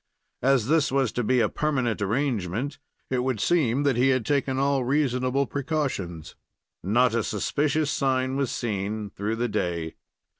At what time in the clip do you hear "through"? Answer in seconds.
9.11-9.35